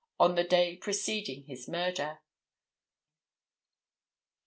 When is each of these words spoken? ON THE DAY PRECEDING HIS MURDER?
ON 0.19 0.33
THE 0.33 0.43
DAY 0.43 0.77
PRECEDING 0.77 1.43
HIS 1.43 1.67
MURDER? 1.67 2.21